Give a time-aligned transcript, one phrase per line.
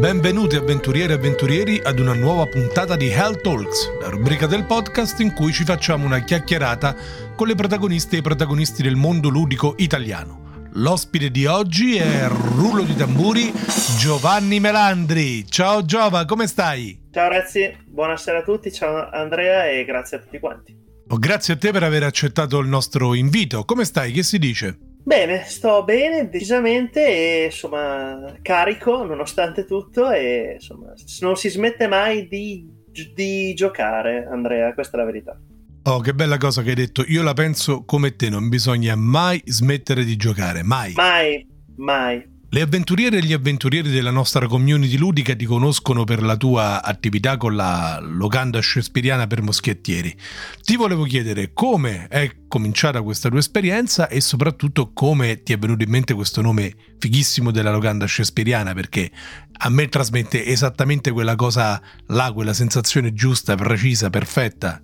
[0.00, 5.20] Benvenuti avventurieri e avventurieri ad una nuova puntata di Hell Talks, la rubrica del podcast
[5.20, 6.96] in cui ci facciamo una chiacchierata
[7.36, 10.68] con le protagoniste e i protagonisti del mondo ludico italiano.
[10.72, 13.52] L'ospite di oggi è rullo di tamburi
[13.98, 15.46] Giovanni Melandri.
[15.46, 17.08] Ciao Giova, come stai?
[17.12, 20.74] Ciao ragazzi, buonasera a tutti, ciao Andrea e grazie a tutti quanti.
[21.08, 23.66] Oh, grazie a te per aver accettato il nostro invito.
[23.66, 24.12] Come stai?
[24.12, 24.78] Che si dice?
[25.02, 32.28] Bene, sto bene, decisamente, e insomma, carico nonostante tutto, e insomma, non si smette mai
[32.28, 32.68] di,
[33.14, 35.40] di giocare, Andrea, questa è la verità.
[35.84, 37.02] Oh, che bella cosa che hai detto.
[37.08, 40.92] Io la penso come te, non bisogna mai smettere di giocare, mai.
[40.92, 42.22] Mai, mai.
[42.52, 47.36] Le avventuriere e gli avventurieri della nostra community ludica ti conoscono per la tua attività
[47.36, 50.12] con la locanda shakespeariana per moschettieri.
[50.60, 55.84] Ti volevo chiedere come è cominciata questa tua esperienza e soprattutto come ti è venuto
[55.84, 59.12] in mente questo nome fighissimo della locanda shakespeariana perché
[59.58, 64.82] a me trasmette esattamente quella cosa là, quella sensazione giusta, precisa, perfetta.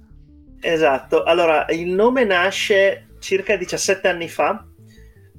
[0.61, 4.64] Esatto, allora il nome nasce circa 17 anni fa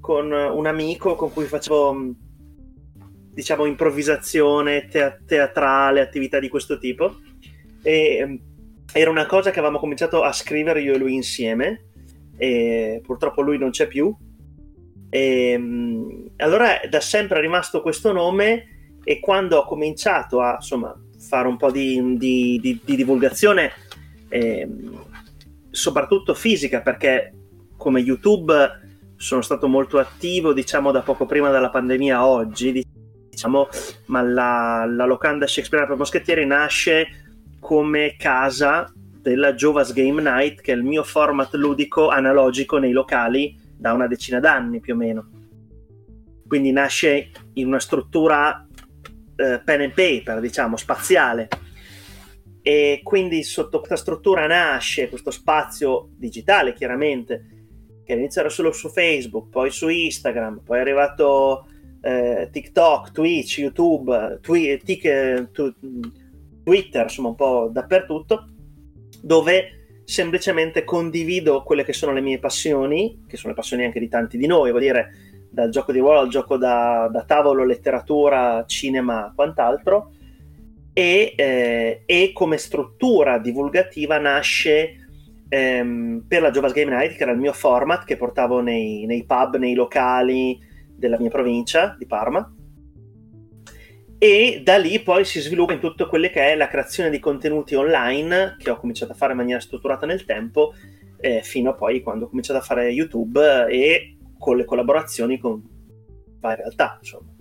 [0.07, 2.13] con un amico con cui facevo
[3.33, 7.17] diciamo improvvisazione te- teatrale, attività di questo tipo.
[7.81, 8.35] E mm,
[8.93, 11.87] era una cosa che avevamo cominciato a scrivere io e lui insieme
[12.37, 14.15] e purtroppo lui non c'è più.
[15.09, 20.97] E mm, allora da sempre è rimasto questo nome e quando ho cominciato a insomma
[21.19, 23.73] fare un po' di, di, di, di divulgazione
[24.29, 24.69] eh,
[25.69, 27.33] soprattutto fisica perché
[27.75, 28.85] come YouTube
[29.17, 32.85] sono stato molto attivo, diciamo, da poco prima della pandemia a oggi,
[33.29, 33.67] diciamo,
[34.05, 37.07] ma la, la locanda Shakespeare per Moschettieri nasce
[37.59, 43.59] come casa della Jovas Game Night, che è il mio format ludico analogico nei locali
[43.75, 45.29] da una decina d'anni più o meno.
[46.47, 48.65] Quindi nasce in una struttura
[49.35, 51.49] eh, pen and paper, diciamo, spaziale.
[52.61, 57.56] E quindi sotto questa struttura nasce questo spazio digitale, chiaramente,
[58.07, 61.67] che all'inizio era solo su Facebook, poi su Instagram, poi è arrivato
[62.01, 65.73] eh, TikTok, Twitch, YouTube, twi- tic- tu-
[66.63, 68.47] Twitter, insomma un po' dappertutto,
[69.21, 74.07] dove semplicemente condivido quelle che sono le mie passioni, che sono le passioni anche di
[74.07, 75.11] tanti di noi, vuol dire
[75.49, 80.13] dal gioco di ruolo al gioco da, da tavolo, letteratura, cinema, quant'altro,
[80.93, 85.06] e, eh, e come struttura divulgativa nasce
[85.49, 89.25] ehm, per la Jovas Game Night, che era il mio format che portavo nei, nei
[89.25, 90.57] pub, nei locali
[90.95, 92.51] della mia provincia di Parma.
[94.19, 97.75] E da lì poi si sviluppa in tutto quello che è la creazione di contenuti
[97.75, 100.73] online, che ho cominciato a fare in maniera strutturata nel tempo,
[101.19, 105.61] eh, fino a poi quando ho cominciato a fare YouTube e con le collaborazioni con
[106.39, 107.35] varie realtà, insomma.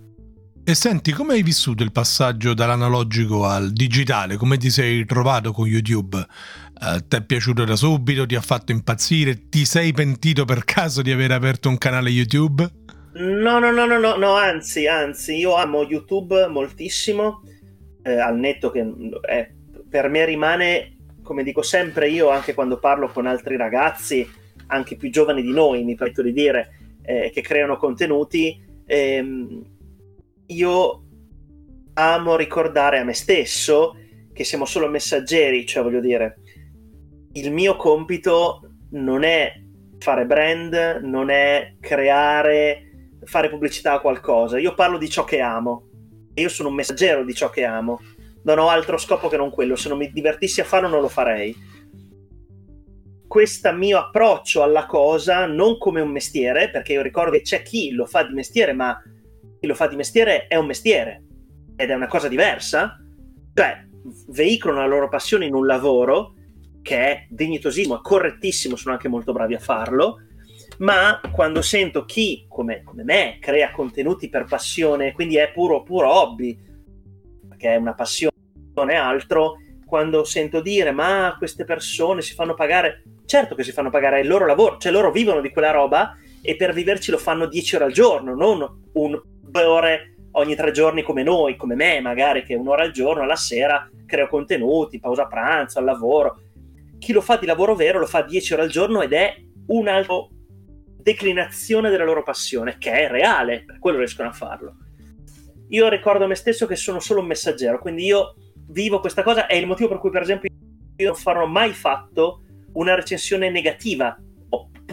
[0.63, 4.35] E senti, come hai vissuto il passaggio dall'analogico al digitale?
[4.35, 6.21] Come ti sei trovato con YouTube?
[6.79, 8.25] Uh, ti è piaciuto da subito?
[8.25, 9.49] Ti ha fatto impazzire?
[9.49, 12.69] Ti sei pentito per caso di aver aperto un canale YouTube?
[13.13, 17.41] No, no, no, no, no, no anzi, anzi, io amo YouTube moltissimo,
[18.03, 18.85] eh, al netto che
[19.27, 19.55] eh,
[19.89, 24.29] per me rimane, come dico sempre io, anche quando parlo con altri ragazzi,
[24.67, 26.69] anche più giovani di noi, mi permetto di dire,
[27.01, 29.63] eh, che creano contenuti, ehm,
[30.45, 31.03] io
[31.93, 33.95] amo ricordare a me stesso
[34.31, 36.37] che siamo solo messaggeri, cioè voglio dire,
[37.39, 38.61] il mio compito
[38.91, 39.53] non è
[39.99, 44.59] fare brand, non è creare, fare pubblicità a qualcosa.
[44.59, 45.89] Io parlo di ciò che amo.
[46.35, 47.99] Io sono un messaggero di ciò che amo.
[48.43, 49.75] Non ho altro scopo che non quello.
[49.75, 51.55] Se non mi divertissi a farlo, non lo farei.
[53.27, 57.91] Questo mio approccio alla cosa, non come un mestiere, perché io ricordo che c'è chi
[57.91, 58.97] lo fa di mestiere, ma
[59.59, 61.23] chi lo fa di mestiere è un mestiere
[61.75, 62.97] ed è una cosa diversa,
[63.53, 63.85] cioè
[64.29, 66.36] veicolano la loro passione in un lavoro
[66.87, 70.21] che è dignitosissimo, è correttissimo, sono anche molto bravi a farlo,
[70.77, 76.09] ma quando sento chi, come, come me, crea contenuti per passione, quindi è puro, puro
[76.09, 76.57] hobby,
[77.49, 78.31] perché è una passione
[78.95, 84.19] altro, quando sento dire ma queste persone si fanno pagare, certo che si fanno pagare,
[84.19, 87.47] è il loro lavoro, cioè loro vivono di quella roba e per viverci lo fanno
[87.47, 91.99] 10 ore al giorno, non un due ore ogni tre giorni come noi, come me
[91.99, 96.39] magari, che un'ora al giorno, alla sera creo contenuti, pausa pranzo, al lavoro.
[96.99, 99.35] Chi lo fa di lavoro vero lo fa 10 ore al giorno ed è
[99.67, 100.27] un'altra
[101.01, 104.75] declinazione della loro passione, che è reale, per quello riescono a farlo.
[105.69, 108.35] Io ricordo me stesso che sono solo un messaggero, quindi io
[108.69, 110.49] vivo questa cosa, è il motivo per cui per esempio
[110.97, 112.41] io non farò mai fatto
[112.73, 114.17] una recensione negativa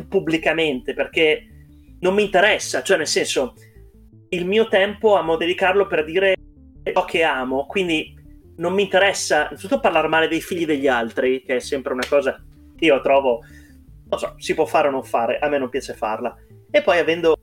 [0.08, 1.46] pubblicamente, perché
[2.00, 3.54] non mi interessa, cioè nel senso
[4.28, 6.34] il mio tempo amo dedicarlo per dire
[6.92, 8.14] ciò che amo, quindi
[8.56, 12.42] non mi interessa innanzitutto parlare male dei figli degli altri, che è sempre una cosa
[12.76, 13.40] che io trovo,
[14.08, 16.34] non so, si può fare o non fare, a me non piace farla.
[16.70, 17.36] E poi avendo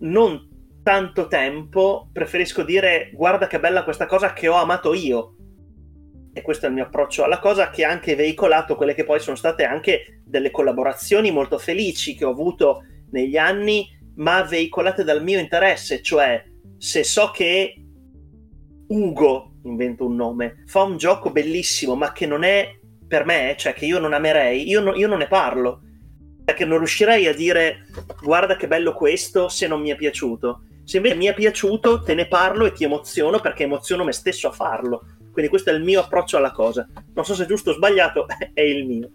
[0.00, 0.48] non
[0.82, 5.34] tanto tempo, preferisco dire guarda che bella questa cosa che ho amato io.
[6.32, 9.20] E questo è il mio approccio alla cosa che ha anche veicolato quelle che poi
[9.20, 15.22] sono state anche delle collaborazioni molto felici che ho avuto negli anni, ma veicolate dal
[15.22, 16.44] mio interesse, cioè
[16.76, 17.74] se so che
[18.88, 22.78] Ugo, invento un nome, fa un gioco bellissimo ma che non è
[23.08, 25.82] per me, cioè che io non amerei, io, no, io non ne parlo.
[26.44, 27.86] Perché non riuscirei a dire
[28.22, 30.62] guarda che bello questo se non mi è piaciuto.
[30.84, 34.48] Se invece mi è piaciuto, te ne parlo e ti emoziono perché emoziono me stesso
[34.48, 35.04] a farlo.
[35.30, 36.88] Quindi questo è il mio approccio alla cosa.
[37.14, 39.10] Non so se è giusto o sbagliato, è il mio.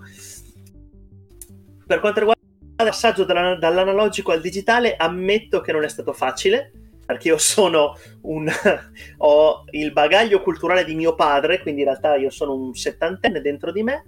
[1.85, 6.71] Per quanto riguarda il passaggio dall'analogico al digitale, ammetto che non è stato facile
[7.05, 8.49] perché io sono un
[9.17, 13.71] ho il bagaglio culturale di mio padre, quindi in realtà io sono un settantenne dentro
[13.71, 14.05] di me,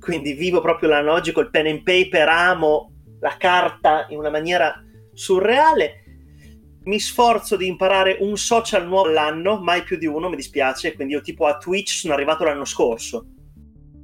[0.00, 6.04] quindi vivo proprio l'analogico, il pen and paper, amo la carta in una maniera surreale.
[6.84, 11.14] Mi sforzo di imparare un social nuovo all'anno, mai più di uno, mi dispiace, quindi
[11.14, 13.26] io tipo a Twitch sono arrivato l'anno scorso,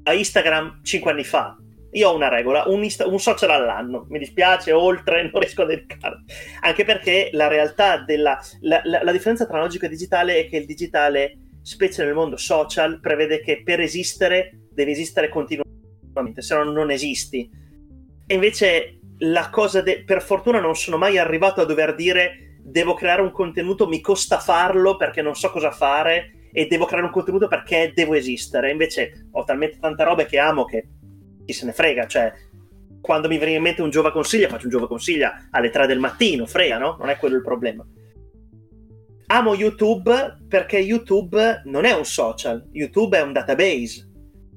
[0.02, 1.56] a Instagram cinque anni fa,
[1.94, 5.67] io ho una regola, un, insta- un, social all'anno, mi dispiace, oltre non riesco a
[5.67, 6.25] dedicare.
[6.61, 8.38] Anche perché la realtà della...
[8.62, 12.37] La, la, la, differenza tra logico e digitale è che il digitale, specie nel mondo
[12.37, 17.49] social, prevede che per esistere devi esistere continuamente, se no non esisti.
[18.26, 19.81] E invece la cosa...
[19.81, 24.00] De- per fortuna non sono mai arrivato a dover dire devo creare un contenuto, mi
[24.00, 28.73] costa farlo perché non so cosa fare e devo creare un contenuto perché devo esistere.
[28.73, 30.88] Invece ho talmente tante robe che amo che
[31.44, 32.32] chi se ne frega, cioè
[33.00, 35.99] quando mi viene in mente un Giova Consiglia, faccio un Giova Consiglia alle 3 del
[35.99, 36.96] mattino, frega, no?
[36.99, 37.87] Non è quello il problema.
[39.26, 44.11] Amo YouTube perché YouTube non è un social, YouTube è un database.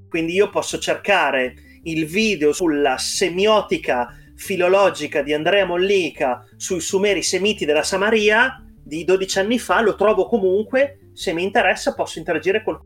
[0.08, 7.66] Quindi io posso cercare il video sulla semiotica filologica di Andrea Mollica sui Sumeri Semiti
[7.66, 12.80] della Samaria di 12 anni fa, lo trovo comunque, se mi interessa posso interagire col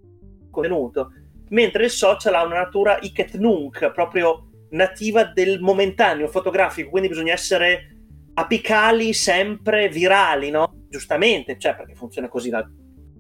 [0.50, 1.12] contenuto
[1.52, 7.34] mentre il social ha una natura iket nunc, proprio nativa del momentaneo fotografico, quindi bisogna
[7.34, 7.98] essere
[8.34, 10.86] apicali, sempre virali, no?
[10.90, 12.66] Giustamente, cioè perché funziona così la,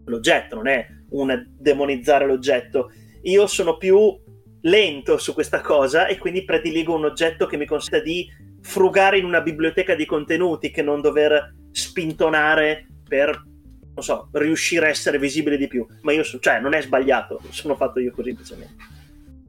[0.05, 2.91] l'oggetto, non è un demonizzare l'oggetto.
[3.23, 4.17] Io sono più
[4.61, 8.27] lento su questa cosa e quindi prediligo un oggetto che mi consenta di
[8.61, 13.49] frugare in una biblioteca di contenuti che non dover spintonare per
[13.93, 15.85] non so, riuscire a essere visibile di più.
[16.01, 18.99] Ma io, so, cioè, non è sbagliato, sono fatto io così semplicemente.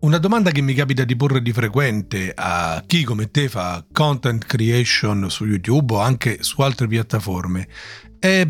[0.01, 4.45] Una domanda che mi capita di porre di frequente a chi come te fa content
[4.45, 7.69] creation su YouTube o anche su altre piattaforme
[8.19, 8.45] è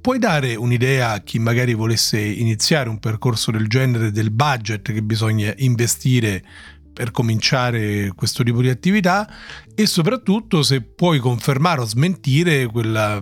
[0.00, 5.02] puoi dare un'idea a chi magari volesse iniziare un percorso del genere del budget che
[5.02, 6.44] bisogna investire
[6.92, 9.28] per cominciare questo tipo di attività
[9.74, 13.20] e soprattutto se puoi confermare o smentire quella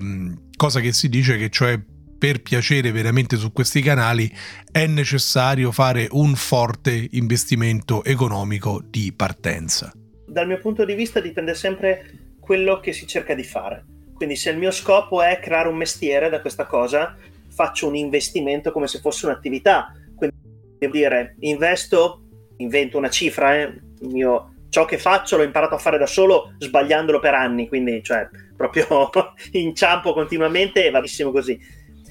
[0.57, 1.79] cosa che si dice che cioè
[2.19, 4.31] per piacere veramente su questi canali
[4.73, 9.93] è necessario fare un forte investimento economico di partenza.
[10.27, 12.11] Dal mio punto di vista dipende sempre
[12.41, 13.85] quello che si cerca di fare.
[14.15, 17.17] Quindi se il mio scopo è creare un mestiere da questa cosa,
[17.49, 19.93] faccio un investimento come se fosse un'attività.
[20.15, 20.37] Quindi
[20.79, 22.23] devo dire, investo,
[22.57, 27.19] invento una cifra, eh, mio, ciò che faccio l'ho imparato a fare da solo sbagliandolo
[27.19, 29.11] per anni, quindi cioè proprio
[29.53, 31.59] inciampo continuamente e va benissimo così.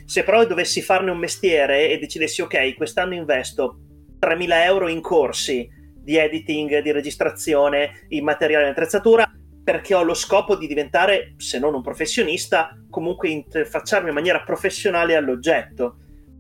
[0.06, 3.80] Se però dovessi farne un mestiere e decidessi, ok, quest'anno investo
[4.20, 9.30] 3.000 euro in corsi di editing, di registrazione, in materiale e attrezzatura,
[9.64, 15.16] perché ho lo scopo di diventare, se non un professionista, comunque interfacciarmi in maniera professionale
[15.16, 15.98] all'oggetto,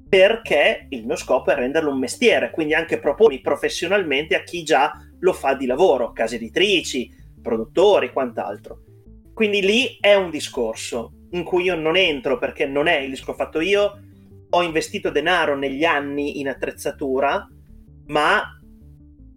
[0.07, 4.91] perché il mio scopo è renderlo un mestiere, quindi anche propormi professionalmente a chi già
[5.19, 8.81] lo fa di lavoro, case editrici, produttori, quant'altro.
[9.34, 13.34] Quindi lì è un discorso in cui io non entro perché non è il ho
[13.34, 14.00] fatto io.
[14.50, 17.48] Ho investito denaro negli anni in attrezzatura,
[18.07, 18.55] ma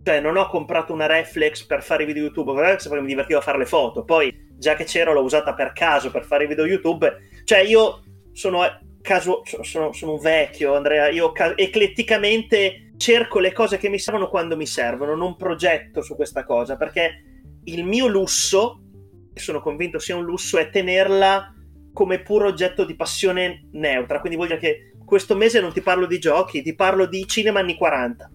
[0.09, 3.43] cioè, non ho comprato una reflex per fare i video YouTube, perché mi divertiva a
[3.43, 4.05] fare le foto.
[4.05, 7.15] Poi, già che c'ero, l'ho usata per caso per fare i video YouTube.
[7.45, 8.63] Cioè, io sono
[9.03, 11.09] caso, sono, sono un vecchio, Andrea.
[11.09, 16.15] Io ca- ecletticamente cerco le cose che mi servono quando mi servono, non progetto su
[16.15, 17.23] questa cosa, perché
[17.65, 18.83] il mio lusso
[19.35, 21.55] sono convinto sia un lusso, è tenerla
[21.93, 24.21] come puro oggetto di passione neutra.
[24.21, 27.77] Quindi dire che questo mese non ti parlo di giochi, ti parlo di cinema anni
[27.77, 28.31] 40,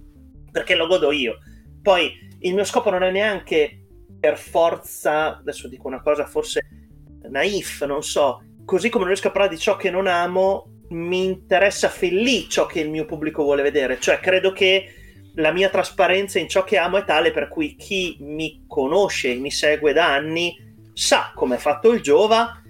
[0.51, 1.37] perché lo godo io.
[1.81, 3.85] Poi il mio scopo non è neanche
[4.19, 6.65] per forza, adesso dico una cosa forse
[7.29, 11.25] naif, non so, così come non riesco a parlare di ciò che non amo, mi
[11.25, 14.93] interessa fin lì ciò che il mio pubblico vuole vedere, cioè credo che
[15.35, 19.35] la mia trasparenza in ciò che amo è tale per cui chi mi conosce e
[19.35, 20.55] mi segue da anni
[20.93, 22.61] sa come è fatto il Giova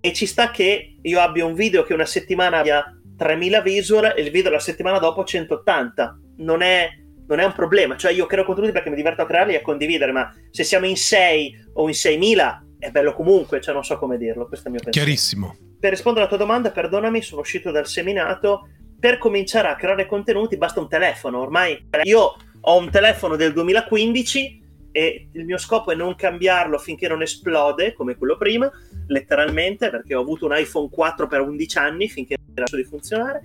[0.00, 4.22] e ci sta che io abbia un video che una settimana abbia 3000 visual e
[4.22, 6.20] il video la settimana dopo 180.
[6.38, 6.88] Non è,
[7.26, 9.62] non è un problema, cioè io creo contenuti perché mi diverto a crearli e a
[9.62, 13.98] condividere, ma se siamo in 6 o in 6000 è bello comunque, cioè non so
[13.98, 15.06] come dirlo, questo è il mio pensiero.
[15.06, 15.65] Chiarissimo.
[15.78, 18.68] Per rispondere alla tua domanda, perdonami, sono uscito dal seminato.
[18.98, 21.40] Per cominciare a creare contenuti basta un telefono.
[21.40, 27.06] Ormai io ho un telefono del 2015 e il mio scopo è non cambiarlo finché
[27.06, 28.70] non esplode come quello prima,
[29.08, 33.42] letteralmente, perché ho avuto un iPhone 4 per 11 anni finché era di funzionare.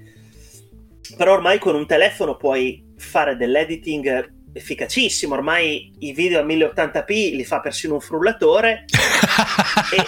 [1.17, 5.33] Però ormai con un telefono puoi fare dell'editing efficacissimo.
[5.33, 8.85] Ormai i video a 1080p li fa persino un frullatore.
[9.93, 10.03] e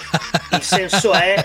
[0.54, 1.36] il senso è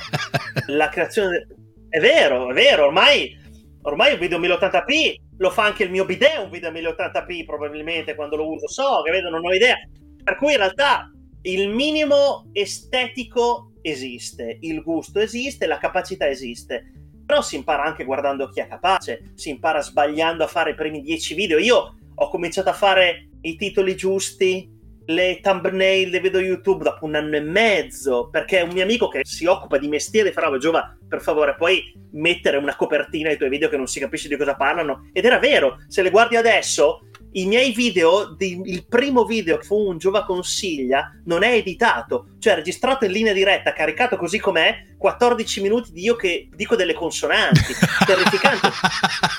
[0.68, 1.48] la creazione.
[1.90, 2.86] È vero, è vero.
[2.86, 3.38] Ormai,
[3.82, 6.40] ormai un video a 1080p lo fa anche il mio bidet.
[6.44, 8.68] Un video a 1080p, probabilmente quando lo uso.
[8.68, 9.76] So che vedo, non ho idea.
[10.24, 11.12] Per cui in realtà
[11.44, 16.92] il minimo estetico esiste, il gusto esiste, la capacità esiste.
[17.26, 21.02] Però si impara anche guardando chi è capace, si impara sbagliando a fare i primi
[21.02, 21.58] 10 video.
[21.60, 24.70] Io ho cominciato a fare i titoli giusti,
[25.10, 29.22] le thumbnail dei video YouTube dopo un anno e mezzo, perché un mio amico che
[29.24, 33.70] si occupa di mestiere fa, Giova, per favore, puoi mettere una copertina ai tuoi video
[33.70, 35.10] che non si capisce di cosa parlano?
[35.12, 39.88] Ed era vero, se le guardi adesso, i miei video, il primo video che fu
[39.88, 45.62] un Giova consiglia, non è editato, cioè registrato in linea diretta, caricato così com'è, 14
[45.62, 47.74] minuti di io che dico delle consonanti,
[48.06, 48.68] terrificante.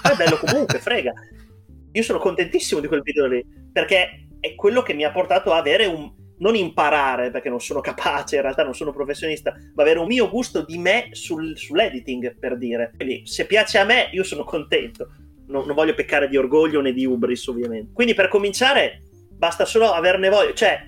[0.02, 1.12] è bello comunque, frega.
[1.92, 5.58] Io sono contentissimo di quel video lì, perché è quello che mi ha portato a
[5.58, 6.10] avere un...
[6.38, 10.28] non imparare, perché non sono capace, in realtà non sono professionista, ma avere un mio
[10.28, 12.92] gusto di me sul, sull'editing, per dire.
[12.96, 15.08] Quindi se piace a me, io sono contento.
[15.48, 17.92] Non, non voglio peccare di orgoglio né di ubris, ovviamente.
[17.92, 20.54] Quindi per cominciare, basta solo averne voglia.
[20.54, 20.80] Cioè,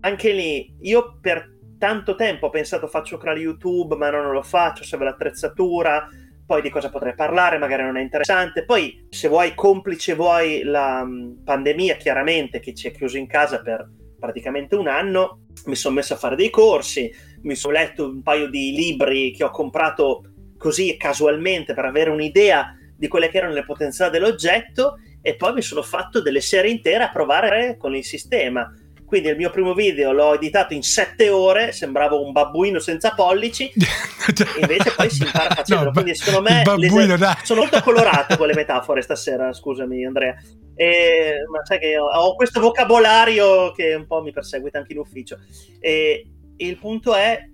[0.00, 4.84] anche lì, io per tanto tempo ho pensato faccio canale YouTube, ma non lo faccio,
[4.84, 6.08] serve l'attrezzatura,
[6.46, 8.64] poi di cosa potrei parlare, magari non è interessante.
[8.64, 13.60] Poi, se vuoi, complice vuoi la um, pandemia, chiaramente, che ci ha chiuso in casa
[13.60, 17.12] per praticamente un anno, mi sono messo a fare dei corsi,
[17.42, 20.22] mi sono letto un paio di libri che ho comprato
[20.56, 25.62] così casualmente per avere un'idea di quelle che erano le potenzialità dell'oggetto e poi mi
[25.62, 28.72] sono fatto delle serie intere a provare con il sistema
[29.06, 33.70] quindi il mio primo video l'ho editato in sette ore, sembravo un babbuino senza pollici,
[34.60, 35.84] invece poi si impara facendo.
[35.84, 40.34] No, Quindi secondo me babbuino, sono molto colorato con le metafore stasera, scusami Andrea.
[40.74, 44.98] E, ma sai che ho, ho, questo vocabolario che un po' mi perseguita anche in
[44.98, 45.38] ufficio.
[45.78, 47.48] E il punto è,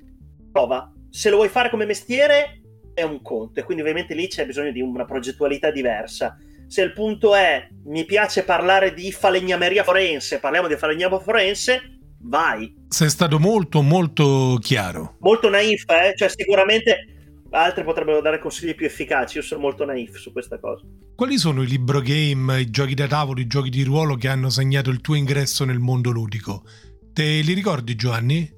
[0.51, 0.91] prova.
[1.11, 2.63] Se lo vuoi fare come mestiere
[2.95, 6.37] è un conto e quindi ovviamente lì c'è bisogno di una progettualità diversa
[6.73, 12.75] se il punto è mi piace parlare di falegnameria forense, parliamo di falegnameria forense, vai.
[12.89, 15.17] Sei stato molto molto chiaro.
[15.19, 16.15] Molto naif, eh?
[16.17, 20.87] Cioè sicuramente altri potrebbero dare consigli più efficaci, io sono molto naif su questa cosa.
[21.15, 24.49] Quali sono i libro game, i giochi da tavolo, i giochi di ruolo che hanno
[24.49, 26.65] segnato il tuo ingresso nel mondo ludico?
[27.13, 28.51] Te li ricordi Giovanni?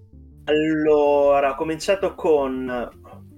[0.45, 2.89] Allora, ho cominciato con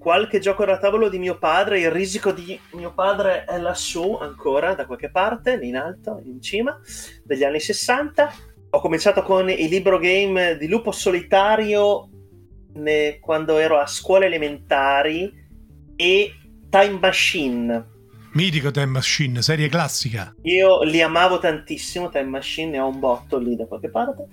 [0.07, 4.73] qualche gioco da tavolo di mio padre, il risico di mio padre è lassù ancora,
[4.73, 6.79] da qualche parte, lì in alto, in cima,
[7.25, 8.33] degli anni 60.
[8.69, 12.07] Ho cominciato con i libro game di Lupo Solitario
[12.75, 15.29] ne, quando ero a scuole elementari
[15.97, 16.33] e
[16.69, 17.87] Time Machine.
[18.31, 20.33] Mitico Time Machine, serie classica.
[20.43, 24.27] Io li amavo tantissimo, Time Machine, ne ho un botto lì da qualche parte.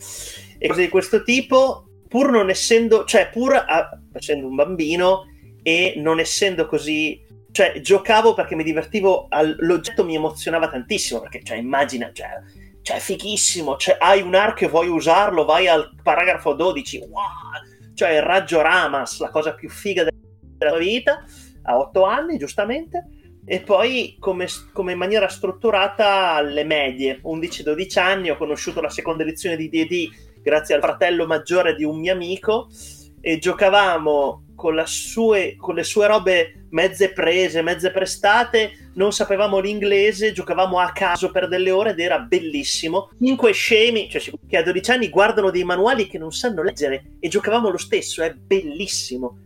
[0.57, 5.33] E cose di questo tipo, pur non essendo, cioè pur a, facendo un bambino,
[5.66, 9.56] e non essendo così cioè giocavo perché mi divertivo al...
[9.61, 12.28] l'oggetto mi emozionava tantissimo perché cioè immagina cioè,
[12.83, 17.94] cioè fighissimo cioè, hai un arco e vuoi usarlo vai al paragrafo 12 wow!
[17.94, 21.25] cioè il raggio Ramas la cosa più figa della tua vita
[21.62, 23.06] a 8 anni giustamente
[23.47, 29.23] e poi come, come in maniera strutturata alle medie 11-12 anni ho conosciuto la seconda
[29.23, 32.68] edizione di D&D grazie al fratello maggiore di un mio amico
[33.21, 40.32] e giocavamo con, sue, con, le sue robe mezze prese, mezze prestate, non sapevamo l'inglese,
[40.32, 43.11] giocavamo a caso per delle ore ed era bellissimo.
[43.18, 47.28] Cinque scemi, cioè che a 12 anni guardano dei manuali che non sanno leggere e
[47.28, 49.38] giocavamo lo stesso, è bellissimo,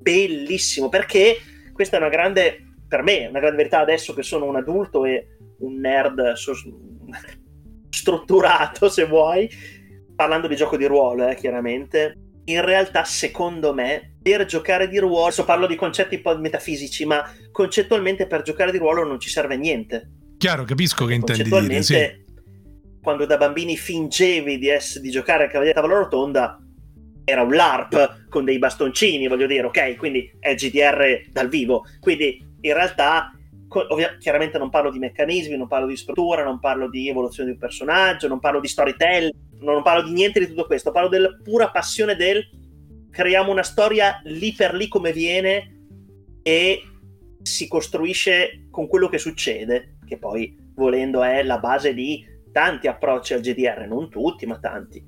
[0.00, 1.38] bellissimo, perché
[1.72, 5.36] questa è una grande, per me, una grande verità adesso che sono un adulto e
[5.58, 6.52] un nerd so,
[7.90, 9.48] strutturato, se vuoi,
[10.14, 15.26] parlando di gioco di ruolo, eh, chiaramente in realtà, secondo me, per giocare di ruolo,
[15.26, 19.28] adesso parlo di concetti un po' metafisici, ma concettualmente per giocare di ruolo non ci
[19.28, 20.10] serve niente.
[20.36, 22.22] Chiaro, capisco che intendi dire, sì.
[23.02, 26.58] Quando da bambini fingevi di, essere, di giocare a Cavaliere Tavola Rotonda,
[27.24, 29.96] era un LARP con dei bastoncini, voglio dire, ok?
[29.96, 31.84] Quindi è GDR dal vivo.
[32.00, 33.33] Quindi in realtà,
[33.78, 37.54] ovvia- chiaramente non parlo di meccanismi, non parlo di struttura, non parlo di evoluzione di
[37.54, 41.36] un personaggio, non parlo di storytelling, non parlo di niente di tutto questo, parlo della
[41.42, 42.44] pura passione del
[43.14, 45.82] creiamo una storia lì per lì come viene
[46.42, 46.82] e
[47.40, 53.32] si costruisce con quello che succede, che poi volendo è la base di tanti approcci
[53.32, 55.02] al GDR, non tutti, ma tanti.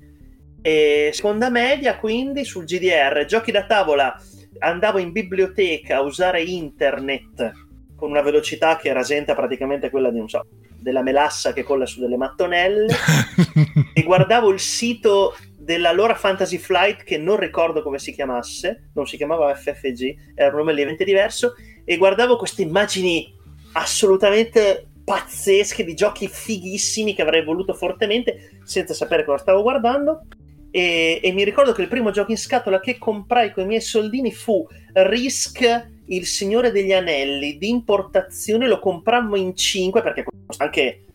[0.61, 4.15] E seconda media, quindi sul GDR, giochi da tavola,
[4.59, 7.51] andavo in biblioteca a usare internet
[7.97, 10.45] con una velocità che rasenta praticamente quella di, so,
[10.79, 12.87] della melassa che colla su delle mattonelle.
[13.97, 19.17] E guardavo il sito dell'allora Fantasy Flight che non ricordo come si chiamasse, non si
[19.17, 23.33] chiamava FFG, era un nome lievemente diverso e guardavo queste immagini
[23.73, 30.27] assolutamente pazzesche di giochi fighissimi che avrei voluto fortemente senza sapere cosa stavo guardando.
[30.69, 33.81] E, e mi ricordo che il primo gioco in scatola che comprai con i miei
[33.81, 40.63] soldini fu Risk il Signore degli Anelli di importazione lo comprammo in 5 perché costa
[40.63, 41.05] anche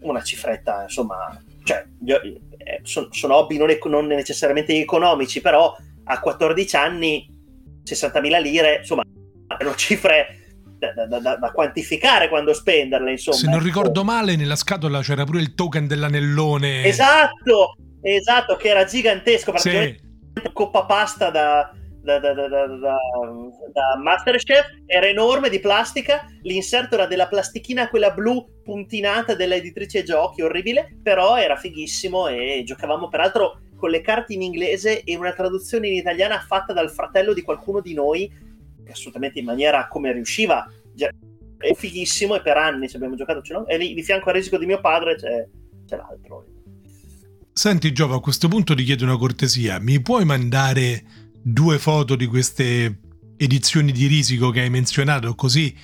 [0.00, 6.76] una cifretta, insomma, cioè, eh, sono, sono hobby non, non, necessariamente economici, però a 14
[6.76, 7.28] anni
[7.84, 9.02] 60.000 lire, insomma,
[9.46, 10.38] erano cifre
[10.78, 13.36] da, da, da, da, quantificare quando spenderle, insomma.
[13.36, 16.84] Se non ricordo male, nella scatola c'era pure il token dell'anellone.
[16.84, 20.00] Esatto, esatto, che era gigantesco, praticamente
[20.42, 20.50] sì.
[20.52, 22.96] coppa pasta da, da, da, da, da,
[24.02, 26.26] Masterchef era enorme di plastica.
[26.42, 33.08] L'inserto era della plastichina, quella blu puntinata dell'editrice giochi, orribile, però era fighissimo e giocavamo
[33.08, 37.42] peraltro con le carte in inglese e una traduzione in italiana fatta dal fratello di
[37.42, 38.30] qualcuno di noi,
[38.90, 40.66] assolutamente in maniera come riusciva.
[41.58, 43.42] È fighissimo e per anni ci abbiamo giocato.
[43.52, 43.66] No?
[43.66, 45.46] E lì di fianco al risico di mio padre c'è,
[45.86, 46.46] c'è l'altro.
[47.52, 51.02] Senti Giova, a questo punto ti chiedo una cortesia, mi puoi mandare
[51.42, 53.00] due foto di queste
[53.36, 55.74] edizioni di risico che hai menzionato, così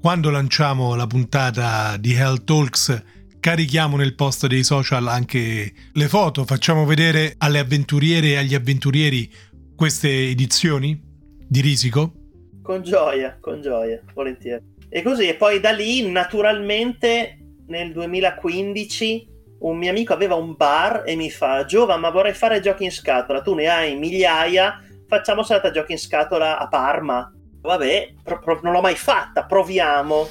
[0.00, 3.02] quando lanciamo la puntata di Hell Talks
[3.40, 9.30] carichiamo nel post dei social anche le foto, facciamo vedere alle avventuriere e agli avventurieri
[9.76, 11.00] queste edizioni
[11.46, 12.14] di risico?
[12.62, 14.64] Con gioia, con gioia, volentieri.
[14.88, 19.28] E così, e poi da lì naturalmente nel 2015
[19.60, 22.90] un mio amico aveva un bar e mi fa Giova ma vorrei fare giochi in
[22.92, 24.82] scatola, tu ne hai migliaia
[25.14, 27.32] facciamo serata giochi in scatola a Parma.
[27.60, 30.28] Vabbè, pro- pro- non l'ho mai fatta, proviamo.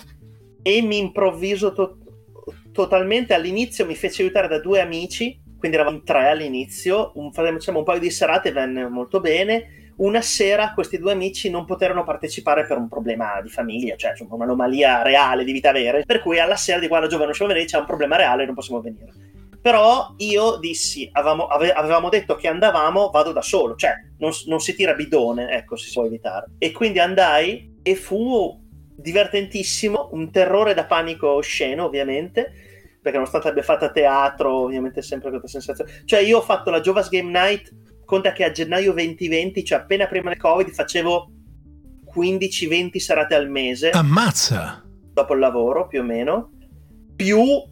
[0.62, 1.98] E mi improvviso to-
[2.72, 7.80] totalmente all'inizio, mi fece aiutare da due amici, quindi eravamo in tre all'inizio, un, facciamo
[7.80, 9.92] un paio di serate, venne molto bene.
[9.96, 14.36] Una sera questi due amici non poterono partecipare per un problema di famiglia, cioè insomma,
[14.36, 17.86] un'anomalia reale di vita vera, per cui alla sera di guarda giovane, non c'è un
[17.86, 19.33] problema reale, non possiamo venire
[19.64, 24.76] però io dissi, avevamo, avevamo, detto che andavamo, vado da solo, cioè non, non, si
[24.76, 26.48] tira bidone, ecco, si può evitare.
[26.58, 28.62] E quindi andai e fu
[28.94, 32.52] divertentissimo, un terrore da panico sceno, ovviamente,
[33.02, 36.02] perché nonostante abbia fatto a teatro, ovviamente sempre questa sensazione.
[36.04, 37.74] Cioè io ho fatto la Jovas Game Night,
[38.04, 41.32] conta che a gennaio 2020, cioè appena prima del Covid, facevo
[42.14, 43.92] 15-20 serate al mese.
[43.92, 44.84] Ammazza!
[45.14, 46.52] Dopo il lavoro, più o meno.
[47.16, 47.72] Più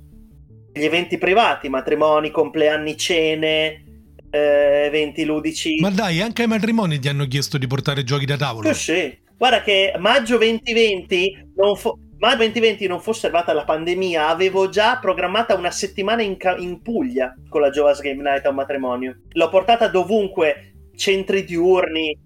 [0.74, 3.84] gli eventi privati, matrimoni, compleanni, cene,
[4.30, 5.80] eh, eventi ludici.
[5.80, 8.74] Ma dai, anche ai matrimoni ti hanno chiesto di portare giochi da tavolo.
[8.74, 9.20] Sì, sì.
[9.38, 14.98] Guarda che maggio 2020 non, fo- maggio 2020 non fosse arrivata la pandemia, avevo già
[15.00, 19.18] programmata una settimana in, ca- in Puglia con la Jovas Game Night a un matrimonio.
[19.30, 22.18] L'ho portata dovunque, centri diurni,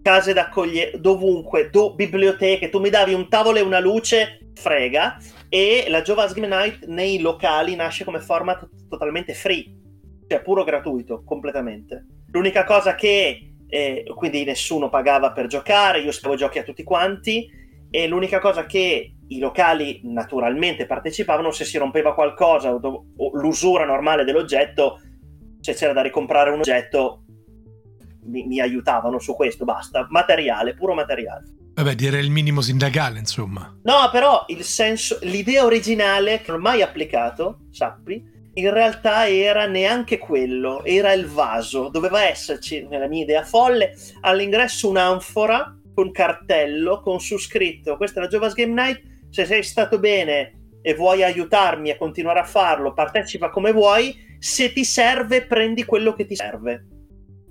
[0.00, 2.70] case d'accoglienza, dovunque, do- biblioteche.
[2.70, 5.18] Tu mi davi un tavolo e una luce, frega
[5.52, 9.64] e la Jovas Night nei locali nasce come format totalmente free,
[10.28, 12.06] cioè puro gratuito, completamente.
[12.30, 17.50] L'unica cosa che, eh, quindi nessuno pagava per giocare, io spiego giochi a tutti quanti,
[17.90, 23.84] e l'unica cosa che i locali naturalmente partecipavano se si rompeva qualcosa o, o l'usura
[23.84, 25.00] normale dell'oggetto,
[25.58, 27.24] se c'era da ricomprare un oggetto,
[28.26, 31.58] mi, mi aiutavano su questo, basta, materiale, puro materiale.
[31.74, 33.78] Vabbè, direi il minimo sindacale, insomma.
[33.82, 38.22] No, però il senso, l'idea originale, che non ho mai applicato, sappi,
[38.54, 41.88] in realtà era neanche quello, era il vaso.
[41.88, 48.22] Doveva esserci, nella mia idea folle, all'ingresso un'anfora con cartello con su scritto: Questa è
[48.24, 49.02] la Jovas Game Night.
[49.30, 54.28] Se sei stato bene e vuoi aiutarmi a continuare a farlo, partecipa come vuoi.
[54.38, 56.86] Se ti serve, prendi quello che ti serve.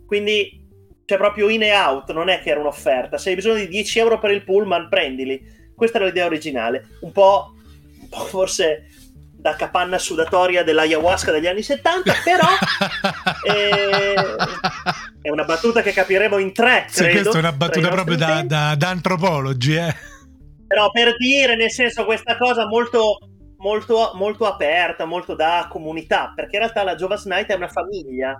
[0.05, 0.58] Quindi
[1.09, 3.17] cioè proprio in e out, non è che era un'offerta.
[3.17, 5.41] Se hai bisogno di 10 euro per il pullman, prendili.
[5.75, 6.89] Questa era l'idea originale.
[7.01, 7.55] Un po',
[7.99, 8.89] un po forse
[9.31, 12.45] da capanna sudatoria dell'ayahuasca degli anni 70, però
[13.51, 14.13] eh,
[15.19, 16.85] è una battuta che capiremo in tre.
[16.91, 19.95] Credo, sì, questa è una battuta proprio da, da, da, antropologi, eh.
[20.67, 23.17] Però per dire, nel senso, questa cosa molto,
[23.57, 28.39] molto, molto aperta, molto da comunità, perché in realtà la Jovas Night è una famiglia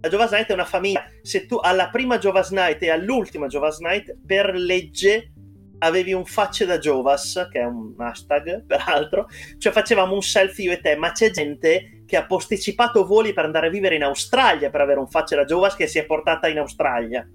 [0.00, 1.04] la Jovas Night è una famiglia.
[1.22, 5.32] Se tu alla prima Jovas Night e all'ultima Jovas Night, per legge
[5.78, 10.72] avevi un facce da Jovas, che è un hashtag peraltro, cioè facevamo un selfie io
[10.72, 14.70] e te, ma c'è gente che ha posticipato voli per andare a vivere in Australia
[14.70, 17.28] per avere un facce da Jovas che si è portata in Australia.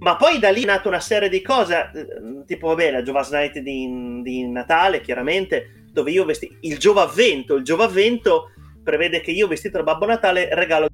[0.00, 3.30] Ma poi da lì è nata una serie di cose, eh, tipo vabbè la Jovas
[3.30, 8.52] Night di, di Natale, chiaramente, dove io vestito il Giovavvento, il Giovavvento
[8.84, 10.88] prevede che io vestito da Babbo Natale regalo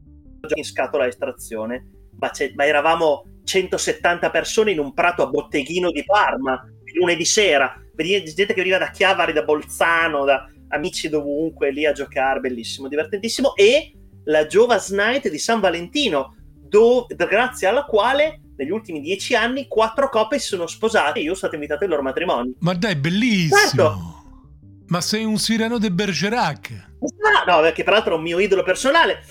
[0.55, 6.05] in scatola a estrazione, ma, ma, eravamo 170 persone in un prato a botteghino di
[6.05, 6.63] Parma,
[6.95, 12.41] lunedì sera, gente che veniva da Chiavari, da Bolzano, da amici dovunque, lì a giocare,
[12.41, 13.93] bellissimo, divertentissimo, e
[14.25, 20.09] la Jovas Night di San Valentino, dove, grazie alla quale negli ultimi dieci anni quattro
[20.09, 22.55] coppie si sono sposate e io sono stato invitato ai loro matrimoni.
[22.61, 23.59] Ma dai, bellissimo!
[23.59, 24.23] Certo.
[24.87, 26.93] Ma sei un Sireno de Bergerac?
[27.47, 29.25] No, perché peraltro è un mio idolo personale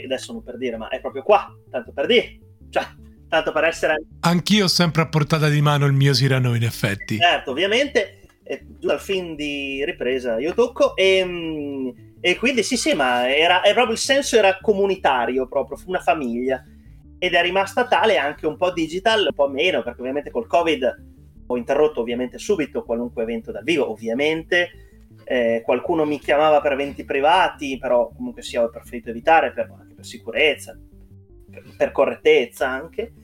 [0.00, 2.38] che adesso non per dire, ma è proprio qua, tanto per dire.
[2.70, 2.84] Cioè,
[3.28, 3.96] tanto per essere...
[4.20, 7.18] Anch'io ho sempre a portata di mano il mio Cyrano, in effetti.
[7.18, 8.28] Certo, ovviamente,
[8.78, 11.88] dal film di ripresa io tocco, e, mm,
[12.20, 16.62] e quindi sì, sì, ma era, è proprio il senso era comunitario, proprio, una famiglia.
[17.18, 21.10] Ed è rimasta tale anche un po' digital, un po' meno, perché ovviamente col Covid
[21.46, 24.91] ho interrotto ovviamente subito qualunque evento dal vivo, ovviamente,
[25.32, 30.04] eh, qualcuno mi chiamava per eventi privati, però comunque sia ho preferito evitare per, per
[30.04, 30.78] sicurezza,
[31.50, 33.14] per, per correttezza anche.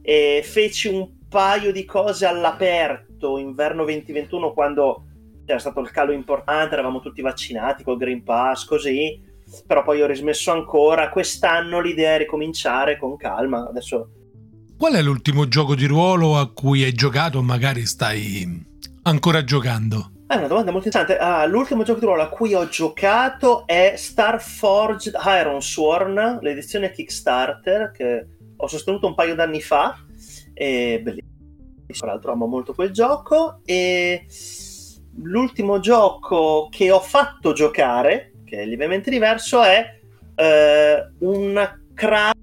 [0.00, 5.04] E feci un paio di cose all'aperto inverno 2021 quando
[5.44, 9.20] c'era stato il calo importante, eravamo tutti vaccinati col Green Pass, così,
[9.66, 11.10] però poi ho rismesso ancora.
[11.10, 13.68] Quest'anno l'idea è ricominciare con calma.
[13.68, 14.12] Adesso
[14.78, 18.64] Qual è l'ultimo gioco di ruolo a cui hai giocato o magari stai
[19.02, 20.12] ancora giocando?
[20.30, 21.16] È una domanda molto interessante.
[21.16, 27.90] Ah, l'ultimo gioco di ruolo a cui ho giocato è Starforged Iron Sworn, l'edizione Kickstarter
[27.92, 29.96] che ho sostenuto un paio d'anni fa.
[30.52, 33.62] E bellissimo, tra l'altro amo molto quel gioco.
[33.64, 34.26] E
[35.22, 39.98] l'ultimo gioco che ho fatto giocare, che è lievemente diverso, è
[40.34, 42.34] eh, un crash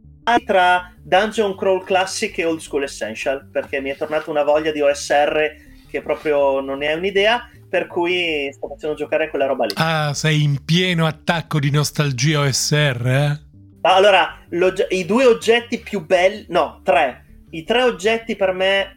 [0.43, 4.82] tra Dungeon Crawl Classic e Old School Essential, perché mi è tornata una voglia di
[4.82, 9.73] OSR che proprio non ne hai un'idea per cui sto facendo giocare quella roba lì.
[9.75, 13.39] Ah, sei in pieno attacco di nostalgia OSR, eh?
[13.81, 14.39] Allora,
[14.88, 17.43] i due oggetti più belli, no, tre.
[17.49, 18.95] I tre oggetti per me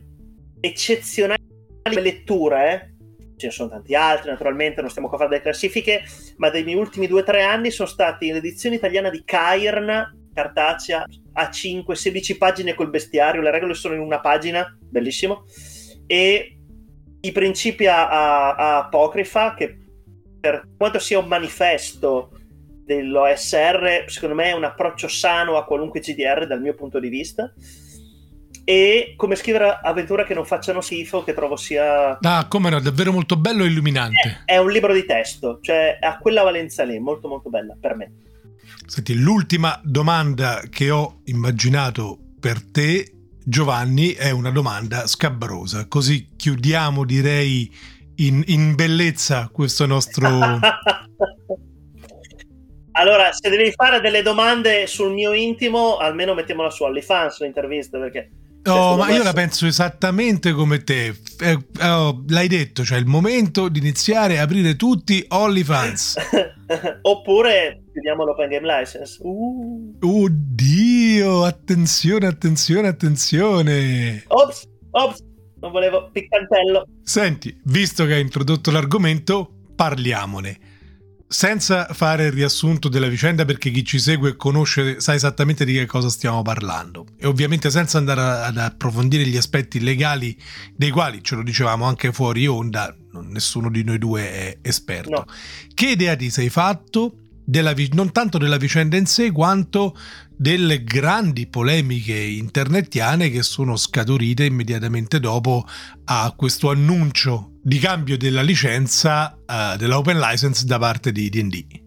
[0.60, 1.42] eccezionali
[1.88, 3.36] letture, eh?
[3.36, 6.02] ce ne sono tanti altri, naturalmente non stiamo qua a fare delle classifiche,
[6.36, 11.04] ma dei miei ultimi due o tre anni sono stati l'edizione italiana di Cairn, cartacea,
[11.32, 15.42] a 5, 16 pagine col bestiario, le regole sono in una pagina, bellissimo,
[16.06, 16.57] e
[17.20, 19.76] i principi a, a, a Apocrifa, che
[20.40, 22.30] per quanto sia un manifesto
[22.84, 27.52] dell'OSR, secondo me è un approccio sano a qualunque GDR dal mio punto di vista.
[28.64, 32.18] E come scrivere avventure che non facciano schifo, che trovo sia.
[32.20, 34.42] Ah, come no, davvero molto bello e illuminante.
[34.44, 37.96] È, è un libro di testo, cioè ha quella valenza lì, molto molto bella per
[37.96, 38.12] me.
[38.86, 43.17] Senti, l'ultima domanda che ho immaginato per te
[43.48, 47.74] Giovanni è una domanda scabrosa, così chiudiamo direi
[48.16, 50.28] in, in bellezza questo nostro...
[52.92, 58.32] allora, se devi fare delle domande sul mio intimo, almeno mettiamola su OnlyFans l'intervista perché
[58.64, 61.16] Oh, ma io la penso esattamente come te.
[61.40, 66.16] Eh, oh, l'hai detto, cioè il momento di iniziare a aprire tutti OnlyFans.
[67.02, 69.18] Oppure chiudiamo l'Open Game License.
[69.22, 69.96] Uh.
[70.00, 74.22] Oddio, attenzione, attenzione, attenzione.
[74.28, 75.24] Ops, ops,
[75.60, 76.84] non volevo piccantello.
[77.02, 80.67] Senti, visto che hai introdotto l'argomento, parliamone
[81.28, 85.84] senza fare il riassunto della vicenda perché chi ci segue conosce, sa esattamente di che
[85.84, 90.36] cosa stiamo parlando e ovviamente senza andare ad approfondire gli aspetti legali
[90.74, 95.10] dei quali, ce lo dicevamo anche fuori onda, nessuno di noi due è esperto.
[95.10, 95.24] No.
[95.74, 99.96] Che idea ti sei fatto della, non tanto della vicenda in sé quanto
[100.36, 105.64] delle grandi polemiche internetiane che sono scaturite immediatamente dopo
[106.04, 111.86] a questo annuncio di cambio della licenza uh, della open license da parte di D&D.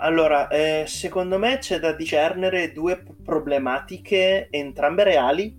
[0.00, 5.56] Allora, eh, secondo me c'è da discernere due problematiche, entrambe reali,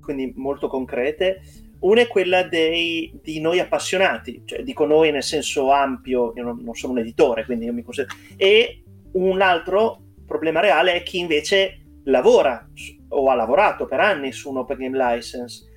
[0.00, 1.40] quindi molto concrete.
[1.84, 6.60] Una è quella dei, di noi appassionati, cioè dico noi nel senso ampio, io non,
[6.62, 8.14] non sono un editore, quindi io mi considero...
[8.36, 12.66] E un altro problema reale è chi invece lavora
[13.08, 15.72] o ha lavorato per anni su un Open Game License.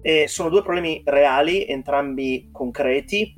[0.00, 3.34] E sono due problemi reali, entrambi concreti.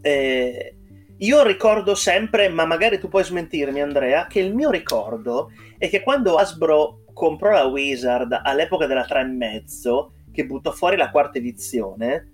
[0.00, 0.76] Eh,
[1.18, 6.02] io ricordo sempre, ma magari tu puoi smentirmi Andrea, che il mio ricordo è che
[6.02, 12.30] quando Hasbro comprò la Wizard all'epoca della 3,5, che buttò fuori la quarta edizione,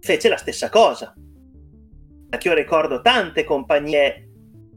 [0.00, 1.14] fece la stessa cosa.
[2.28, 4.28] Perché io ricordo tante compagnie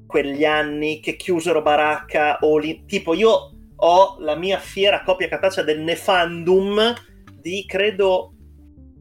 [0.07, 2.85] quegli anni che chiusero baracca o li...
[2.85, 6.93] tipo io ho la mia fiera copia cartacea del Nefandum
[7.39, 8.33] di credo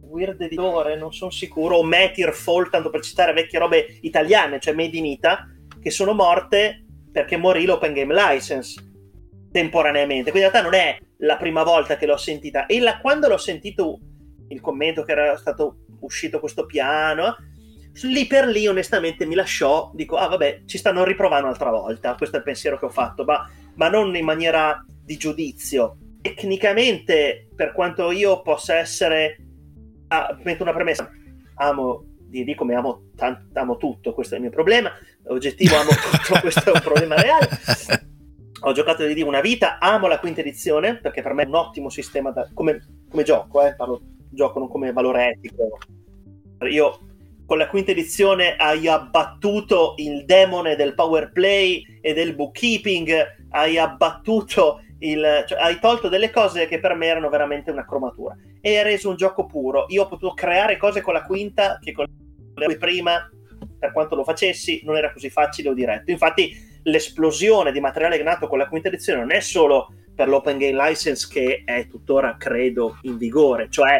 [0.02, 4.74] Weird Editore, non sono sicuro, o Metir Fall, tanto per citare vecchie robe italiane, cioè
[4.74, 5.46] Made in Ita,
[5.80, 8.82] che sono morte perché morì l'Open Game License
[9.52, 10.30] temporaneamente.
[10.30, 12.66] Quindi in realtà non è la prima volta che l'ho sentita.
[12.66, 13.98] E la, quando l'ho sentito
[14.48, 17.36] il commento che era stato uscito questo piano,
[18.02, 22.36] lì per lì onestamente mi lasciò, dico, ah vabbè, ci stanno riprovando un'altra volta, questo
[22.36, 25.96] è il pensiero che ho fatto, ma, ma non in maniera di giudizio.
[26.20, 29.38] Tecnicamente, per quanto io possa essere,
[30.08, 31.10] ah, metto una premessa,
[31.54, 34.92] amo di come amo, tant- amo tutto, questo è il mio problema,
[35.26, 37.48] oggettivo amo tutto, questo è un problema reale.
[38.62, 41.88] Ho giocato di una vita, amo la quinta edizione, perché per me è un ottimo
[41.88, 45.78] sistema da, come, come gioco, eh, parlo gioco non come valore etico.
[46.68, 46.98] Io
[47.46, 53.78] con la quinta edizione hai abbattuto il demone del power play e del bookkeeping, hai
[53.78, 58.76] abbattuto il, cioè, hai tolto delle cose che per me erano veramente una cromatura e
[58.76, 59.86] hai reso un gioco puro.
[59.88, 62.06] Io ho potuto creare cose con la quinta che con
[62.54, 63.28] le prima,
[63.78, 66.10] per quanto lo facessi, non era così facile o diretto.
[66.10, 70.88] Infatti, l'esplosione di materiale nato con la quinta edizione non è solo per l'Open Game
[70.88, 73.98] License che è tuttora, credo, in vigore, cioè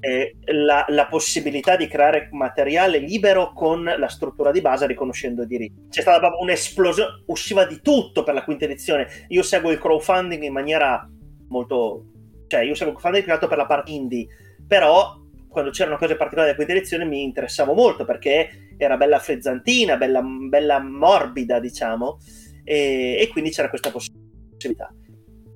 [0.00, 5.46] eh, la, la, possibilità di creare materiale libero con la struttura di base riconoscendo i
[5.46, 5.88] diritti.
[5.90, 9.08] C'è stata proprio un'esplosione, usciva di tutto per la quinta edizione.
[9.28, 11.08] Io seguo il crowdfunding in maniera
[11.48, 12.04] molto...
[12.46, 14.26] cioè io seguo il crowdfunding più per la parte indie,
[14.66, 15.19] però
[15.50, 20.22] quando c'erano cose particolari della quinta edizione mi interessavo molto perché era bella frizzantina, bella,
[20.22, 22.18] bella morbida, diciamo,
[22.64, 24.94] e, e quindi c'era questa possibilità.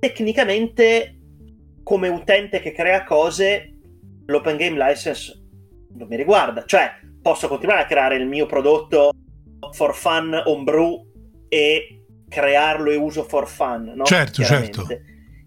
[0.00, 1.18] Tecnicamente,
[1.82, 3.78] come utente che crea cose,
[4.26, 5.32] l'open game license
[5.94, 6.90] non mi riguarda, cioè
[7.22, 9.12] posso continuare a creare il mio prodotto
[9.70, 11.06] for fun homebrew
[11.48, 14.04] e crearlo e uso for fun, no?
[14.04, 14.86] Certo, certo.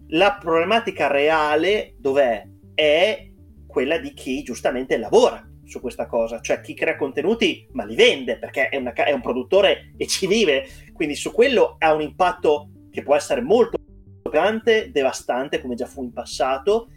[0.08, 2.42] La problematica reale dov'è?
[2.74, 3.28] È
[3.68, 8.38] quella di chi giustamente lavora su questa cosa, cioè chi crea contenuti ma li vende
[8.38, 12.70] perché è, una, è un produttore e ci vive, quindi su quello ha un impatto
[12.90, 13.78] che può essere molto
[14.28, 16.88] grande, devastante come già fu in passato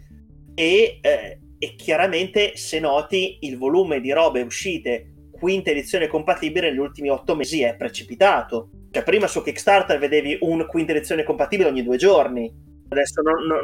[0.54, 6.80] e eh, e chiaramente se noti il volume di robe uscite quinta edizione compatibile negli
[6.80, 8.70] ultimi otto mesi è precipitato.
[8.90, 12.52] Cioè prima su Kickstarter vedevi un quinta edizione compatibile ogni due giorni,
[12.88, 13.60] adesso non, non,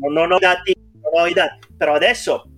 [0.00, 0.74] non, non ho, dati,
[1.32, 2.48] dati, però adesso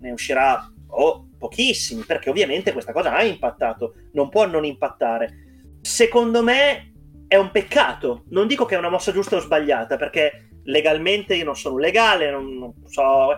[0.00, 5.46] ne uscirà oh, pochissimi, perché ovviamente questa cosa ha impattato, non può non impattare.
[5.80, 6.92] Secondo me
[7.26, 11.44] è un peccato, non dico che è una mossa giusta o sbagliata, perché legalmente io
[11.44, 13.36] non sono legale, non, non so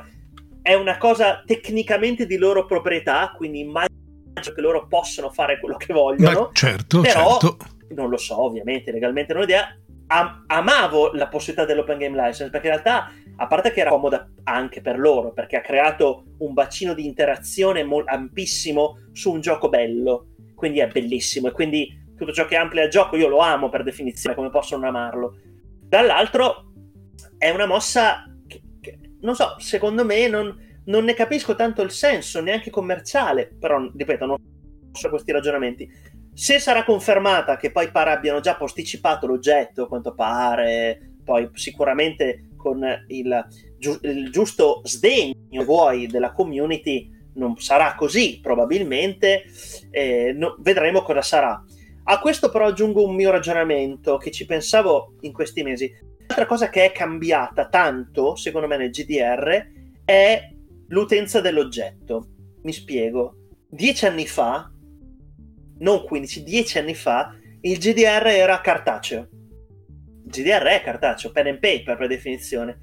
[0.63, 3.89] è una cosa tecnicamente di loro proprietà, quindi immagino
[4.55, 6.41] che loro possano fare quello che vogliono.
[6.41, 7.57] Ma certo, però, certo.
[7.95, 9.77] non lo so, ovviamente, legalmente non ho idea.
[10.13, 14.29] Am- amavo la possibilità dell'Open Game License perché in realtà, a parte che era comoda
[14.45, 19.69] anche per loro, perché ha creato un bacino di interazione mo- ampissimo su un gioco
[19.69, 23.69] bello, quindi è bellissimo e quindi tutto ciò che amplia il gioco io lo amo
[23.69, 25.37] per definizione, come posso non amarlo.
[25.81, 26.73] Dall'altro
[27.39, 28.25] è una mossa
[29.21, 34.27] non so, secondo me non, non, ne capisco tanto il senso, neanche commerciale, però ripeto,
[34.27, 34.39] non
[34.93, 35.91] so questi ragionamenti.
[36.41, 42.83] Se sarà confermata che poi pare abbiano già posticipato l'oggetto, quanto pare, poi sicuramente con
[43.09, 43.47] il,
[44.01, 49.45] il giusto sdegno vuoi della community non sarà così probabilmente,
[49.91, 51.63] eh, no, vedremo cosa sarà.
[52.05, 55.93] A questo però aggiungo un mio ragionamento che ci pensavo in questi mesi.
[56.23, 59.67] Un'altra cosa che è cambiata tanto, secondo me, nel GDR
[60.07, 60.49] è
[60.89, 62.29] l'utenza dell'oggetto.
[62.63, 63.35] Mi spiego.
[63.69, 64.70] Dieci anni fa,
[65.81, 69.29] non 15, dieci anni fa, il GDR era cartaceo.
[70.25, 72.79] Il GDR è cartaceo, pen and paper per definizione.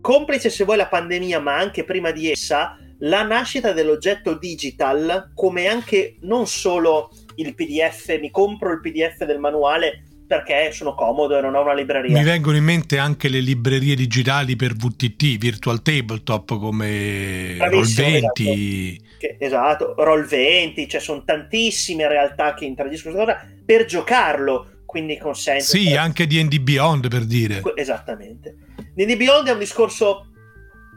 [0.00, 5.66] Complice se vuoi la pandemia, ma anche prima di essa, la nascita dell'oggetto digital come
[5.66, 11.40] anche non solo il PDF, mi compro il PDF del manuale perché sono comodo e
[11.40, 12.16] non ho una libreria.
[12.16, 18.98] Mi vengono in mente anche le librerie digitali per VTT, Virtual Tabletop come Roll20.
[19.38, 19.94] Esatto.
[19.94, 25.62] esatto, Roll20, cioè sono tantissime realtà che interagiscono questa cosa per giocarlo, quindi consente...
[25.62, 25.98] Sì, per...
[25.98, 27.62] anche D&D Beyond per dire.
[27.76, 28.56] Esattamente.
[28.94, 30.30] D&D Beyond è un discorso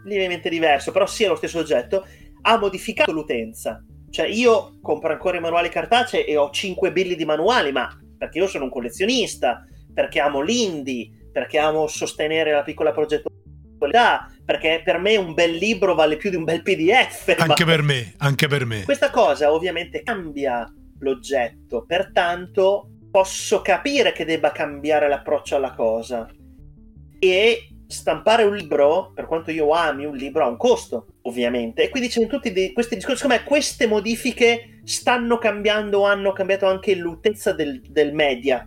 [0.06, 2.06] lievemente diverso, però sia lo stesso oggetto,
[2.42, 3.84] ha modificato l'utenza.
[4.10, 8.40] Cioè io compro ancora i manuali cartacei e ho 5 billi di manuali, ma perché
[8.40, 15.00] io sono un collezionista, perché amo l'indie, perché amo sostenere la piccola progettualità, perché per
[15.00, 17.36] me un bel libro vale più di un bel PDF.
[17.38, 17.72] Anche ma...
[17.72, 18.84] per me, anche per me.
[18.84, 26.28] Questa cosa ovviamente cambia l'oggetto, pertanto posso capire che debba cambiare l'approccio alla cosa.
[27.20, 31.84] E stampare un libro, per quanto io ami un libro, ha un costo, ovviamente.
[31.84, 33.22] E quindi c'è tutti questi discorsi.
[33.22, 38.66] Secondo me queste modifiche stanno cambiando, hanno cambiato anche l'utenza del, del media.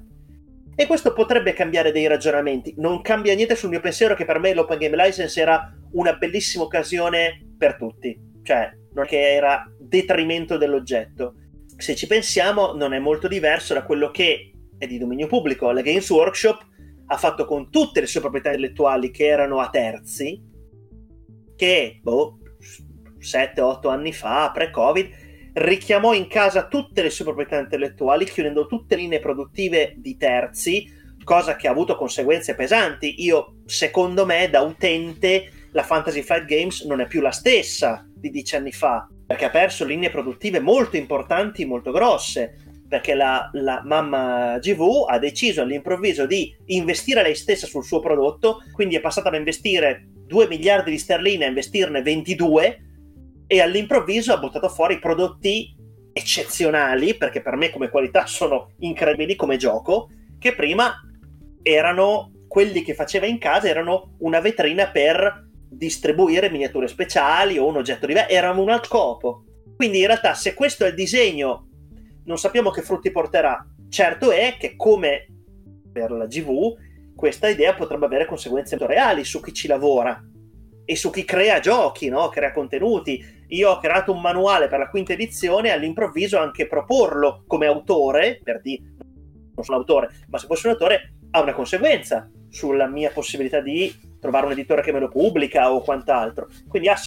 [0.74, 2.74] E questo potrebbe cambiare dei ragionamenti.
[2.76, 6.64] Non cambia niente sul mio pensiero che per me l'Open Game License era una bellissima
[6.64, 8.18] occasione per tutti.
[8.42, 11.36] Cioè, non che era detrimento dell'oggetto.
[11.74, 15.72] Se ci pensiamo, non è molto diverso da quello che è di dominio pubblico.
[15.72, 16.66] La Games Workshop
[17.06, 20.38] ha fatto con tutte le sue proprietà intellettuali che erano a terzi,
[21.56, 22.38] che boh,
[23.18, 25.28] 7-8 anni fa, pre-Covid,
[25.60, 30.90] richiamò in casa tutte le sue proprietà intellettuali, chiudendo tutte le linee produttive di terzi,
[31.22, 33.22] cosa che ha avuto conseguenze pesanti.
[33.22, 38.30] Io, secondo me, da utente, la Fantasy Flight Games non è più la stessa di
[38.30, 42.54] dieci anni fa, perché ha perso linee produttive molto importanti, molto grosse
[42.90, 48.64] perché la, la, mamma GV ha deciso all'improvviso di investire lei stessa sul suo prodotto,
[48.72, 52.89] quindi è passata da investire 2 miliardi di sterline a investirne 22
[53.52, 55.74] e all'improvviso ha buttato fuori prodotti
[56.12, 60.08] eccezionali, perché per me come qualità sono incredibili come gioco,
[60.38, 60.94] che prima
[61.60, 67.78] erano quelli che faceva in casa, erano una vetrina per distribuire miniature speciali o un
[67.78, 69.42] oggetto diverso, erano un scopo.
[69.74, 71.66] Quindi in realtà se questo è il disegno
[72.26, 73.66] non sappiamo che frutti porterà.
[73.88, 75.26] Certo è che, come
[75.92, 76.76] per la GV,
[77.16, 80.22] questa idea potrebbe avere conseguenze reali su chi ci lavora
[80.90, 82.30] e su chi crea giochi, no?
[82.30, 83.24] crea contenuti.
[83.50, 88.40] Io ho creato un manuale per la quinta edizione e all'improvviso anche proporlo come autore,
[88.42, 88.82] per dire,
[89.54, 93.94] non sono autore, ma se fossi un autore, ha una conseguenza sulla mia possibilità di
[94.18, 96.48] trovare un editore che me lo pubblica o quant'altro.
[96.66, 97.00] Quindi ha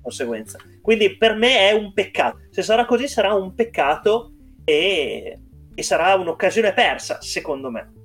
[0.00, 0.56] conseguenza.
[0.80, 2.38] Quindi per me è un peccato.
[2.48, 4.32] Se sarà così sarà un peccato
[4.64, 5.38] e,
[5.74, 7.99] e sarà un'occasione persa, secondo me.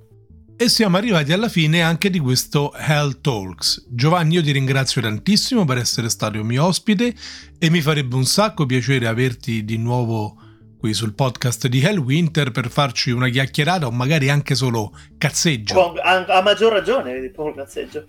[0.58, 3.88] E siamo arrivati alla fine anche di questo Hell Talks.
[3.90, 7.14] Giovanni, io ti ringrazio tantissimo per essere stato mio ospite
[7.58, 10.34] e mi farebbe un sacco piacere averti di nuovo
[10.78, 15.92] qui sul podcast di Hell Winter per farci una chiacchierata o magari anche solo cazzeggio.
[15.92, 18.06] A, a maggior ragione, un cazzeggio.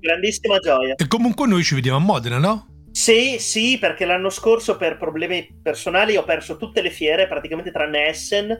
[0.00, 0.94] Grandissima gioia.
[0.94, 2.68] E comunque noi ci vediamo a Modena, no?
[2.90, 8.08] Sì, sì, perché l'anno scorso per problemi personali ho perso tutte le fiere, praticamente tranne
[8.08, 8.56] Essen,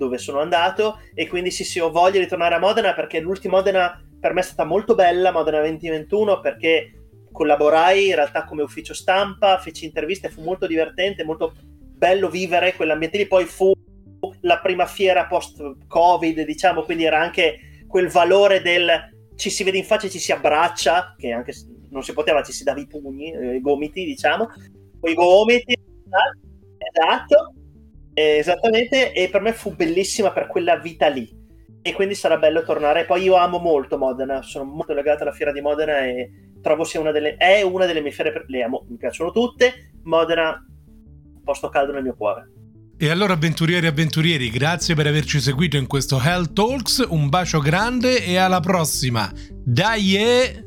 [0.00, 3.56] dove sono andato, e quindi sì, sì, ho voglia di tornare a Modena perché l'ultima
[3.56, 6.92] Modena per me è stata molto bella, Modena 2021, perché
[7.30, 13.18] collaborai in realtà come ufficio stampa, feci interviste, fu molto divertente, molto bello vivere quell'ambiente
[13.18, 13.72] lì, poi fu
[14.40, 18.90] la prima fiera post-Covid, diciamo, quindi era anche quel valore del
[19.36, 21.52] ci si vede in faccia e ci si abbraccia, che anche
[21.90, 24.48] non si poteva, ci si dava i pugni, eh, i gomiti, diciamo,
[25.02, 25.78] i gomiti,
[26.78, 27.54] esatto,
[28.14, 31.28] esattamente, e per me fu bellissima per quella vita lì.
[31.82, 33.06] E quindi sarà bello tornare.
[33.06, 37.00] Poi io amo molto Modena, sono molto legato alla fiera di Modena e trovo sia
[37.00, 39.92] una delle, è una delle mie fiere, le amo, mi piacciono tutte.
[40.02, 42.52] Modena, un posto caldo nel mio cuore.
[42.98, 47.58] E allora avventurieri e avventurieri, grazie per averci seguito in questo Hell Talks, un bacio
[47.60, 49.32] grande e alla prossima.
[49.64, 50.16] Dai!
[50.16, 50.64] E...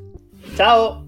[0.56, 1.03] Ciao!